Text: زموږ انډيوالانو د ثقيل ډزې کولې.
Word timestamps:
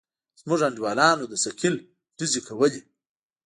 زموږ 0.41 0.59
انډيوالانو 0.67 1.23
د 1.27 1.33
ثقيل 1.45 1.75
ډزې 2.17 2.41
کولې. 2.47 2.81